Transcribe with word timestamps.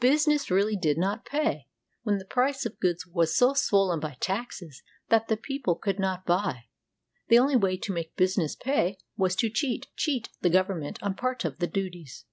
Business 0.00 0.50
really 0.50 0.74
did 0.74 0.96
not 0.96 1.26
pay, 1.26 1.68
when 2.02 2.16
the 2.16 2.24
price 2.24 2.64
of 2.64 2.80
goods 2.80 3.06
was 3.06 3.36
so 3.36 3.52
swollen 3.52 4.00
by 4.00 4.16
taxes 4.20 4.82
that 5.10 5.28
the 5.28 5.36
people 5.36 5.74
could 5.74 5.98
not 5.98 6.24
buy. 6.24 6.64
The 7.28 7.38
only 7.38 7.56
way 7.56 7.76
to 7.76 7.92
make 7.92 8.16
business 8.16 8.56
pay 8.56 8.96
was 9.18 9.36
to 9.36 9.50
cheat— 9.50 9.88
cheat 9.94 10.30
the 10.40 10.48
government 10.48 10.98
of 11.02 11.18
part 11.18 11.44
of 11.44 11.58
the 11.58 11.66
duties. 11.66 12.24